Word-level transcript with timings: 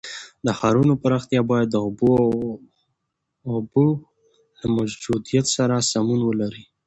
د 0.45 0.47
ښارونو 0.59 0.93
پراختیا 1.03 1.41
باید 1.51 1.69
د 1.71 1.77
اوبو 3.55 3.83
له 4.59 4.67
موجودیت 4.75 5.45
سره 5.55 5.75
سمون 5.91 6.21
ولري. 6.23 6.63